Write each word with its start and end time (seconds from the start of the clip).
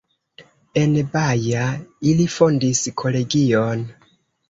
En 0.83 0.95
Baja 1.17 1.67
ili 2.13 2.27
fondis 2.39 2.85
kolegion. 3.05 3.89